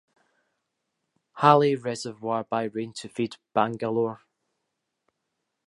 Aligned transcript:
Halli 1.41 1.75
reservoir 1.79 2.43
by 2.45 2.63
rain 2.63 2.91
to 2.91 3.07
feed 3.07 3.37
Bangalore. 3.53 4.21